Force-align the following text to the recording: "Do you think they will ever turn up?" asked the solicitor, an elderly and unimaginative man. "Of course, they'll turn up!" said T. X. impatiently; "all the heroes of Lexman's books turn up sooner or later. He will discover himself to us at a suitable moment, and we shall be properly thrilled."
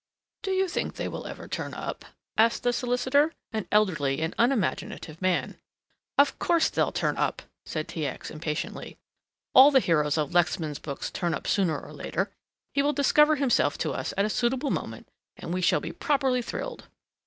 "Do 0.41 0.49
you 0.49 0.67
think 0.67 0.95
they 0.95 1.07
will 1.07 1.27
ever 1.27 1.47
turn 1.47 1.75
up?" 1.75 2.05
asked 2.35 2.63
the 2.63 2.73
solicitor, 2.73 3.33
an 3.51 3.67
elderly 3.71 4.19
and 4.21 4.33
unimaginative 4.35 5.21
man. 5.21 5.59
"Of 6.17 6.39
course, 6.39 6.71
they'll 6.71 6.91
turn 6.91 7.17
up!" 7.17 7.43
said 7.67 7.87
T. 7.87 8.07
X. 8.07 8.31
impatiently; 8.31 8.97
"all 9.53 9.69
the 9.69 9.79
heroes 9.79 10.17
of 10.17 10.33
Lexman's 10.33 10.79
books 10.79 11.11
turn 11.11 11.35
up 11.35 11.45
sooner 11.45 11.79
or 11.79 11.93
later. 11.93 12.31
He 12.73 12.81
will 12.81 12.93
discover 12.93 13.35
himself 13.35 13.77
to 13.77 13.91
us 13.91 14.11
at 14.17 14.25
a 14.25 14.29
suitable 14.31 14.71
moment, 14.71 15.07
and 15.37 15.53
we 15.53 15.61
shall 15.61 15.79
be 15.81 15.91
properly 15.93 16.41
thrilled." 16.41 16.87